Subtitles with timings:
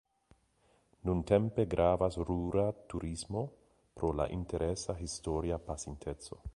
[1.09, 3.45] Nuntempe gravas rura turismo
[4.01, 6.41] pro la interesa historia pasinteco.